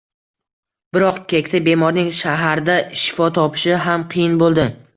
[0.97, 4.71] Biroq keksa bemorning shaharda shifo topishi ham qiyin bo`ldi